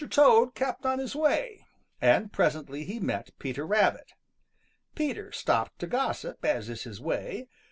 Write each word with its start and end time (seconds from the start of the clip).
Toad 0.09 0.55
kept 0.55 0.83
on 0.83 0.97
his 0.97 1.15
way, 1.15 1.63
and 2.01 2.33
presently 2.33 2.85
he 2.85 2.99
met 2.99 3.29
Peter 3.37 3.67
Rabbit. 3.67 4.13
Peter 4.95 5.31
stopped 5.31 5.77
to 5.77 5.85
gossip, 5.85 6.43
as 6.43 6.69
is 6.69 6.85
his 6.85 6.99
way. 6.99 7.47